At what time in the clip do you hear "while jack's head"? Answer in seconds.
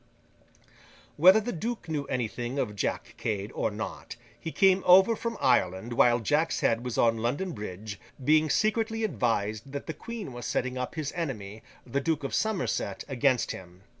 5.93-6.83